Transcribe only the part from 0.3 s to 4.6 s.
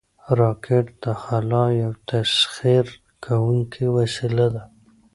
راکټ د خلا یو تسخیر کوونکی وسیله